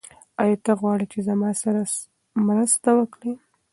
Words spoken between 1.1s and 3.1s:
چې زما سره مرسته